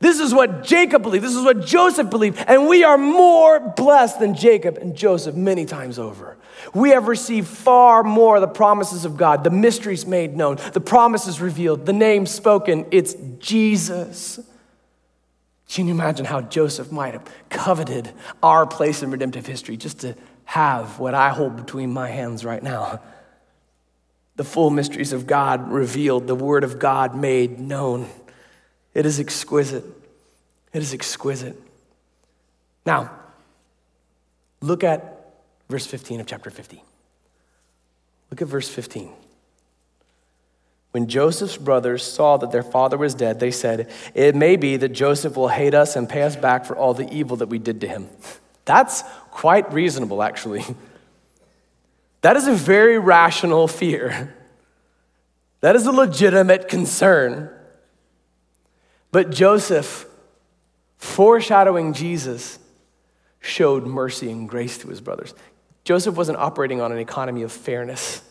[0.00, 1.22] This is what Jacob believed.
[1.22, 2.42] This is what Joseph believed.
[2.46, 6.38] And we are more blessed than Jacob and Joseph many times over.
[6.74, 10.80] We have received far more of the promises of God, the mysteries made known, the
[10.80, 12.86] promises revealed, the name spoken.
[12.90, 14.40] It's Jesus.
[15.68, 18.10] Can you imagine how Joseph might have coveted
[18.42, 22.62] our place in redemptive history just to have what I hold between my hands right
[22.62, 23.00] now?
[24.36, 28.08] The full mysteries of God revealed, the Word of God made known.
[28.94, 29.84] It is exquisite.
[30.72, 31.60] It is exquisite.
[32.86, 33.10] Now,
[34.60, 35.32] look at
[35.68, 36.82] verse 15 of chapter 50.
[38.30, 39.12] Look at verse 15.
[40.92, 44.88] When Joseph's brothers saw that their father was dead, they said, It may be that
[44.88, 47.80] Joseph will hate us and pay us back for all the evil that we did
[47.82, 48.08] to him.
[48.64, 50.64] That's quite reasonable, actually.
[52.22, 54.36] That is a very rational fear.
[55.62, 57.50] That is a legitimate concern.
[59.12, 60.06] But Joseph,
[60.98, 62.58] foreshadowing Jesus,
[63.40, 65.34] showed mercy and grace to his brothers.
[65.84, 68.22] Joseph wasn't operating on an economy of fairness.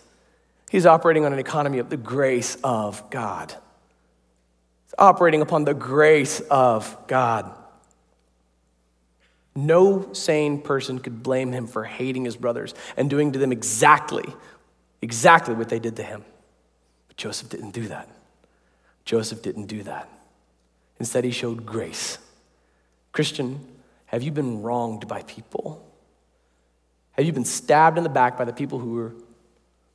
[0.70, 3.52] He's operating on an economy of the grace of God.
[4.86, 7.52] He's operating upon the grace of God.
[9.56, 14.26] No sane person could blame him for hating his brothers and doing to them exactly,
[15.02, 16.24] exactly what they did to him.
[17.08, 18.08] But Joseph didn't do that.
[19.06, 20.08] Joseph didn't do that.
[21.00, 22.18] Instead, he showed grace.
[23.12, 23.66] Christian,
[24.08, 25.86] have you been wronged by people?
[27.14, 29.14] Have you been stabbed in the back by the people who were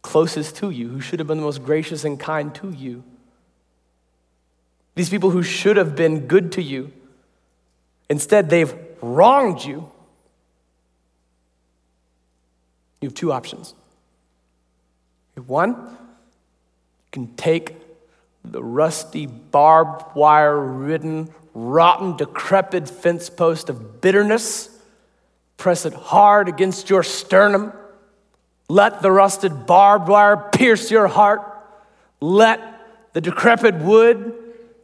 [0.05, 3.03] closest to you, who should have been the most gracious and kind to you.
[4.95, 6.93] These people who should have been good to you,
[8.09, 9.91] instead, they've wronged you.
[13.01, 13.75] You have two options.
[15.47, 17.75] One, you can take
[18.45, 24.69] the rusty, barbed wire ridden, rotten, decrepit fence post of bitterness,
[25.57, 27.73] press it hard against your sternum
[28.69, 31.43] let the rusted barbed wire pierce your heart.
[32.21, 32.61] Let
[33.13, 34.35] the decrepit wood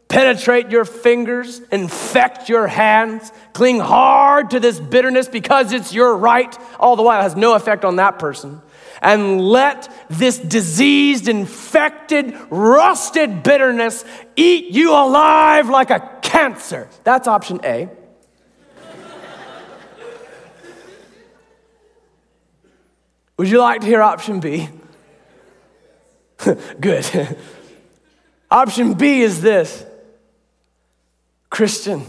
[0.09, 6.57] penetrate your fingers, infect your hands, cling hard to this bitterness because it's your right,
[6.79, 8.61] all the while it has no effect on that person.
[9.03, 14.05] And let this diseased, infected, rusted bitterness
[14.37, 16.89] eat you alive like a cancer.
[17.05, 17.89] That's option A.
[23.39, 24.69] Would you like to hear option B?
[26.81, 27.37] Good.
[28.51, 29.85] option B is this
[31.49, 32.05] Christian,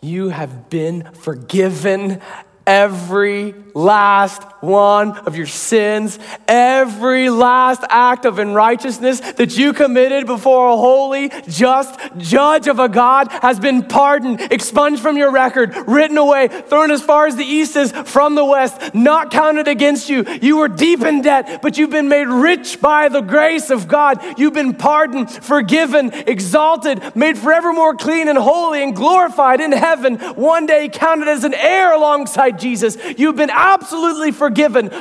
[0.00, 2.20] you have been forgiven
[2.66, 10.70] every last one of your sins, every last act of unrighteousness that you committed before
[10.70, 16.18] a holy, just judge of a God has been pardoned, expunged from your record, written
[16.18, 20.24] away, thrown as far as the east is from the west, not counted against you.
[20.42, 24.38] You were deep in debt, but you've been made rich by the grace of God.
[24.38, 30.66] You've been pardoned, forgiven, exalted, made forevermore clean and holy and glorified in heaven, one
[30.66, 32.96] day counted as an heir alongside Jesus.
[33.16, 34.47] You've been absolutely forgiven.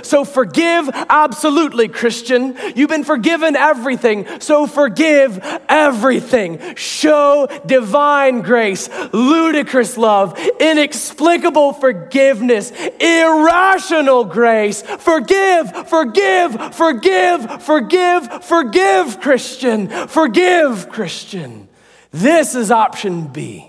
[0.04, 2.56] So forgive absolutely, Christian.
[2.76, 4.26] You've been forgiven everything.
[4.40, 6.76] So forgive everything.
[6.76, 14.82] Show divine grace, ludicrous love, inexplicable forgiveness, irrational grace.
[14.82, 19.88] Forgive, forgive, forgive, forgive, forgive, Christian.
[20.08, 21.68] Forgive, Christian.
[22.12, 23.67] This is option B.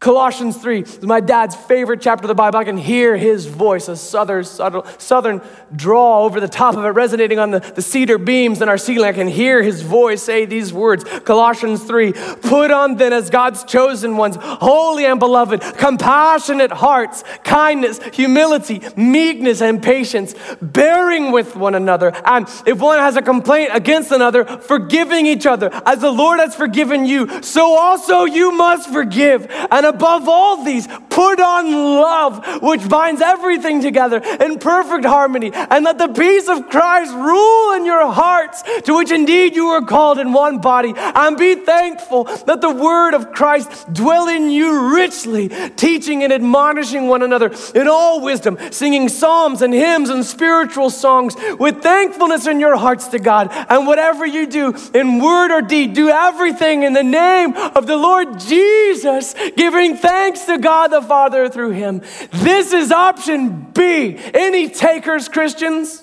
[0.00, 2.60] Colossians 3 is my dad's favorite chapter of the Bible.
[2.60, 5.42] I can hear his voice, a southern, southern
[5.74, 9.08] drawl over the top of it, resonating on the, the cedar beams in our ceiling.
[9.08, 13.64] I can hear his voice say these words Colossians 3 Put on then as God's
[13.64, 21.74] chosen ones, holy and beloved, compassionate hearts, kindness, humility, meekness, and patience, bearing with one
[21.74, 22.12] another.
[22.24, 25.70] And if one has a complaint against another, forgiving each other.
[25.84, 29.48] As the Lord has forgiven you, so also you must forgive.
[29.72, 35.50] And above all these, put on love, which binds everything together in perfect harmony.
[35.52, 39.82] And let the peace of Christ rule in your hearts, to which indeed you were
[39.82, 40.92] called in one body.
[40.96, 47.08] And be thankful that the word of Christ dwell in you richly, teaching and admonishing
[47.08, 52.60] one another in all wisdom, singing psalms and hymns and spiritual songs with thankfulness in
[52.60, 53.48] your hearts to God.
[53.68, 57.96] And whatever you do in word or deed, do everything in the name of the
[57.96, 62.02] Lord Jesus, giving giving thanks to God the Father through him.
[62.32, 64.18] This is option B.
[64.34, 66.02] Any takers, Christians?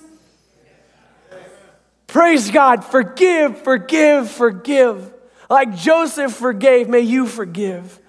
[2.07, 2.85] Praise God.
[2.85, 5.13] Forgive, forgive, forgive.
[5.49, 7.99] Like Joseph forgave, may you forgive.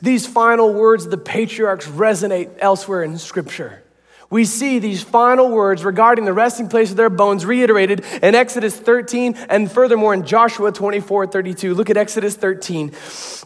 [0.00, 3.82] These final words of the patriarchs resonate elsewhere in Scripture.
[4.28, 8.76] We see these final words regarding the resting place of their bones reiterated in Exodus
[8.76, 11.74] 13 and furthermore in Joshua 24 32.
[11.74, 12.90] Look at Exodus 13.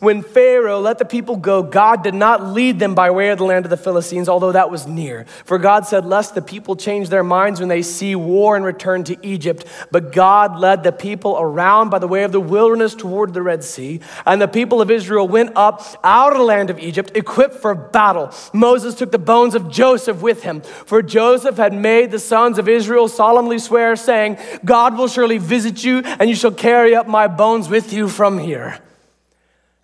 [0.01, 3.45] When Pharaoh let the people go, God did not lead them by way of the
[3.45, 5.27] land of the Philistines, although that was near.
[5.45, 9.05] For God said, Lest the people change their minds when they see war and return
[9.05, 9.67] to Egypt.
[9.91, 13.63] But God led the people around by the way of the wilderness toward the Red
[13.65, 14.01] Sea.
[14.25, 17.75] And the people of Israel went up out of the land of Egypt, equipped for
[17.75, 18.33] battle.
[18.55, 22.69] Moses took the bones of Joseph with him for Joseph had made the sons of
[22.69, 27.29] Israel solemnly swear, saying, God will surely visit you, and you shall carry up my
[27.29, 28.79] bones with you from here.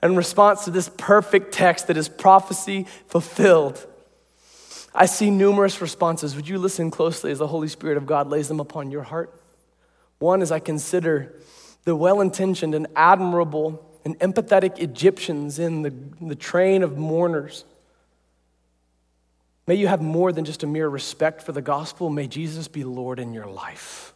[0.02, 3.86] In response to this perfect text that is prophecy fulfilled,
[4.94, 6.34] I see numerous responses.
[6.36, 9.38] Would you listen closely as the Holy Spirit of God lays them upon your heart?
[10.18, 11.34] One, is I consider
[11.84, 17.64] the well intentioned and admirable and empathetic Egyptians in the, the train of mourners
[19.66, 22.08] May you have more than just a mere respect for the gospel.
[22.08, 24.14] May Jesus be Lord in your life.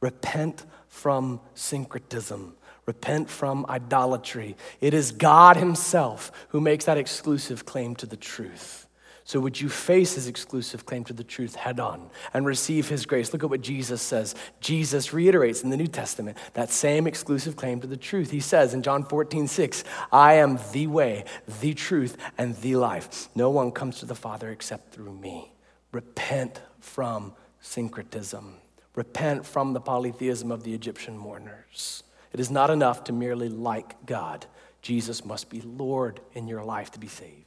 [0.00, 2.54] Repent from syncretism.
[2.86, 4.56] Repent from idolatry.
[4.80, 8.85] It is God Himself who makes that exclusive claim to the truth.
[9.26, 13.06] So, would you face his exclusive claim to the truth head on and receive his
[13.06, 13.32] grace?
[13.32, 14.36] Look at what Jesus says.
[14.60, 18.30] Jesus reiterates in the New Testament that same exclusive claim to the truth.
[18.30, 21.24] He says in John 14, 6, I am the way,
[21.60, 23.28] the truth, and the life.
[23.34, 25.50] No one comes to the Father except through me.
[25.90, 28.54] Repent from syncretism,
[28.94, 32.04] repent from the polytheism of the Egyptian mourners.
[32.32, 34.46] It is not enough to merely like God.
[34.82, 37.45] Jesus must be Lord in your life to be saved.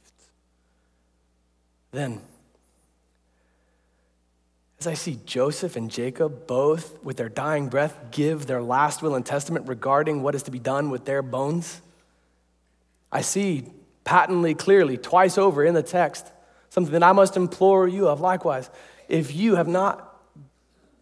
[1.92, 2.20] Then,
[4.78, 9.14] as I see Joseph and Jacob both, with their dying breath, give their last will
[9.14, 11.80] and testament regarding what is to be done with their bones,
[13.12, 13.64] I see
[14.04, 16.26] patently, clearly, twice over in the text,
[16.70, 18.20] something that I must implore you of.
[18.20, 18.70] Likewise,
[19.08, 20.06] if you have not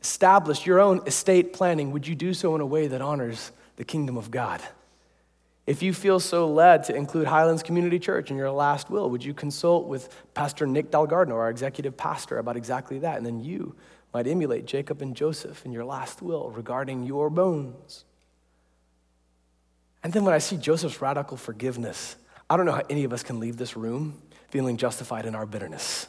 [0.03, 3.85] established your own estate planning, would you do so in a way that honors the
[3.85, 4.63] kingdom of God?
[5.69, 9.23] If you feel so led to include Highlands Community Church in your last will, would
[9.23, 13.19] you consult with Pastor Nick Dalgardner, our executive pastor, about exactly that?
[13.19, 13.75] And then you
[14.15, 18.07] might emulate Jacob and Joseph in your last will regarding your bones.
[20.03, 22.17] And then when I see Joseph's radical forgiveness,
[22.49, 25.45] I don't know how any of us can leave this room feeling justified in our
[25.45, 26.07] bitterness.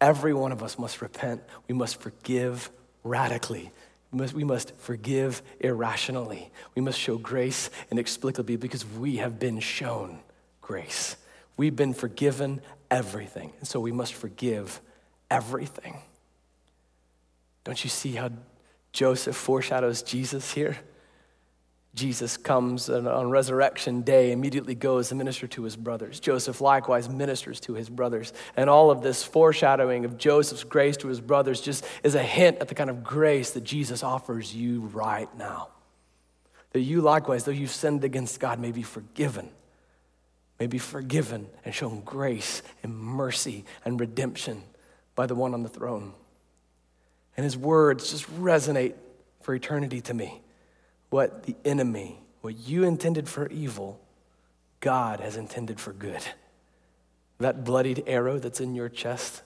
[0.00, 1.42] Every one of us must repent.
[1.68, 2.70] We must forgive
[3.04, 3.70] radically
[4.12, 6.50] we must, we must forgive irrationally.
[6.74, 10.20] We must show grace inexplicably because we have been shown
[10.60, 11.16] grace.
[11.56, 13.52] We've been forgiven everything.
[13.58, 14.80] And so we must forgive
[15.30, 15.98] everything.
[17.64, 18.30] Don't you see how
[18.92, 20.78] Joseph foreshadows Jesus here?
[21.98, 26.20] Jesus comes on resurrection day, immediately goes to minister to his brothers.
[26.20, 28.32] Joseph likewise ministers to his brothers.
[28.56, 32.58] And all of this foreshadowing of Joseph's grace to his brothers just is a hint
[32.58, 35.70] at the kind of grace that Jesus offers you right now.
[36.70, 39.50] That you likewise, though you've sinned against God, may be forgiven,
[40.60, 44.62] may be forgiven and shown grace and mercy and redemption
[45.16, 46.12] by the one on the throne.
[47.36, 48.94] And his words just resonate
[49.40, 50.42] for eternity to me
[51.10, 54.00] what the enemy, what you intended for evil,
[54.80, 56.22] God has intended for good.
[57.38, 59.42] That bloodied arrow that's in your chest,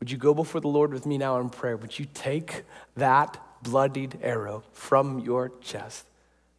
[0.00, 1.76] would you go before the Lord with me now in prayer?
[1.76, 2.64] Would you take
[2.96, 6.04] that bloodied arrow from your chest,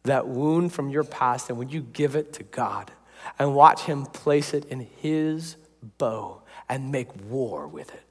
[0.02, 2.90] that wound from your past, and would you give it to God
[3.38, 5.56] and watch Him place it in His
[5.98, 8.02] bow and make war with it?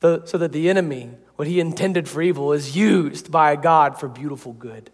[0.00, 4.52] So that the enemy, what he intended for evil, is used by God for beautiful
[4.52, 4.90] good.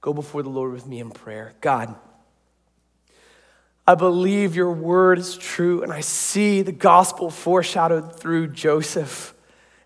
[0.00, 1.54] Go before the Lord with me in prayer.
[1.60, 1.94] God,
[3.86, 9.34] I believe your word is true, and I see the gospel foreshadowed through Joseph.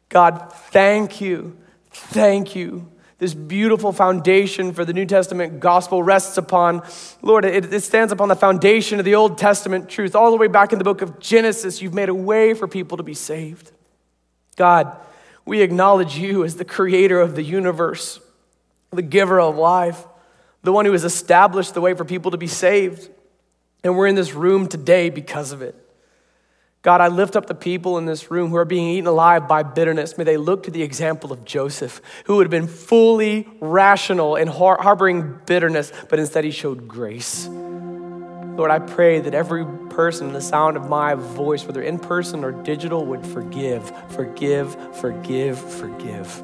[0.09, 1.57] God, thank you.
[1.91, 2.89] Thank you.
[3.19, 6.83] This beautiful foundation for the New Testament gospel rests upon,
[7.23, 10.17] Lord, it, it, stands upon the foundation of the Old Testament truth.
[10.17, 12.97] All the way back in the book of Genesis, you've made a way for people
[12.97, 13.71] to be saved.
[14.57, 14.97] God,
[15.45, 18.21] we acknowledge you as the creator of the universe,
[18.91, 20.05] the giver of life,
[20.63, 23.09] the one who has established the way for people to be saved.
[23.83, 25.75] And we're in this room today because of it.
[26.83, 29.63] God, I lift up the people in this room who are being eaten alive by
[29.63, 30.19] bitterness.
[30.19, 34.83] May they look to the example of Joseph, who would have been fully rational har-
[34.83, 37.49] harboring bitterness, but instead he showed grace.
[38.57, 42.45] Lord, I pray that every person in the sound of my voice, whether in person
[42.45, 46.43] or digital, would forgive, forgive, forgive, forgive.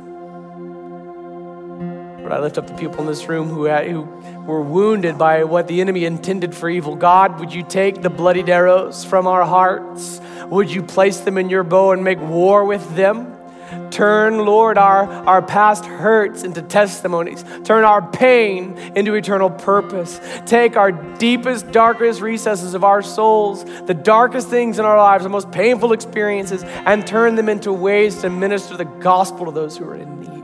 [2.19, 4.03] Lord, I lift up the people in this room who, had, who
[4.47, 6.97] were wounded by what the enemy intended for evil.
[6.97, 10.21] God, would you take the bloodied arrows from our hearts?
[10.47, 13.38] Would you place them in your bow and make war with them?
[13.91, 17.45] Turn, Lord, our, our past hurts into testimonies.
[17.65, 20.21] Turn our pain into eternal purpose.
[20.47, 25.31] Take our deepest, darkest recesses of our souls, the darkest things in our lives, the
[25.31, 29.85] most painful experiences, and turn them into ways to minister the gospel to those who
[29.85, 30.38] are in need.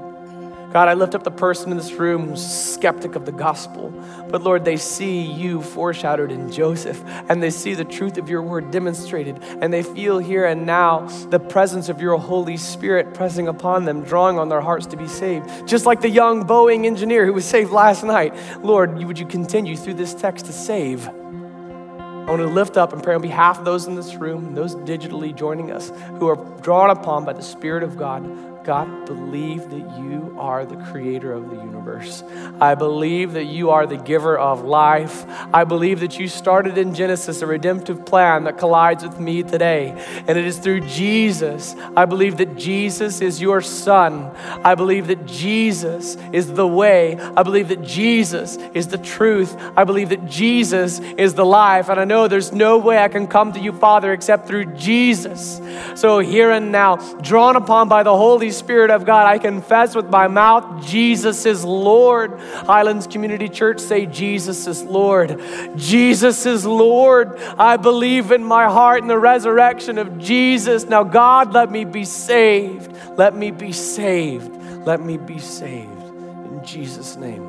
[0.75, 3.91] God, I lift up the person in this room who's skeptic of the gospel.
[4.29, 8.43] But Lord, they see you foreshadowed in Joseph, and they see the truth of your
[8.43, 13.47] word demonstrated, and they feel here and now the presence of your Holy Spirit pressing
[13.47, 15.49] upon them, drawing on their hearts to be saved.
[15.65, 18.35] Just like the young Boeing engineer who was saved last night.
[18.61, 21.07] Lord, would you continue through this text to save?
[21.07, 24.75] I want to lift up and pray on behalf of those in this room, those
[24.75, 29.99] digitally joining us, who are drawn upon by the Spirit of God God, believe that
[29.99, 32.23] you are the creator of the universe.
[32.63, 35.27] I believe that you are the giver of life.
[35.53, 40.03] I believe that you started in Genesis a redemptive plan that collides with me today.
[40.27, 41.77] And it is through Jesus.
[41.95, 44.35] I believe that Jesus is your son.
[44.65, 47.19] I believe that Jesus is the way.
[47.19, 49.55] I believe that Jesus is the truth.
[49.77, 51.91] I believe that Jesus is the life.
[51.91, 55.61] And I know there's no way I can come to you, Father, except through Jesus.
[55.97, 60.09] So here and now, drawn upon by the Holy Spirit of God, I confess with
[60.09, 62.39] my mouth, Jesus is Lord.
[62.39, 65.41] Highlands Community Church, say, Jesus is Lord.
[65.77, 67.39] Jesus is Lord.
[67.59, 70.85] I believe in my heart in the resurrection of Jesus.
[70.85, 72.93] Now, God, let me be saved.
[73.19, 74.51] Let me be saved.
[74.87, 75.91] Let me be saved.
[75.91, 77.43] In Jesus' name,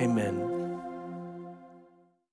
[0.00, 0.49] amen.